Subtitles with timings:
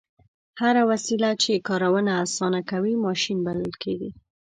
[0.61, 4.09] هره وسیله چې کارونه اسانه کوي ماشین بلل کیږي.